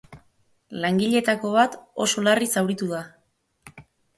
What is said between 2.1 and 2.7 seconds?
larri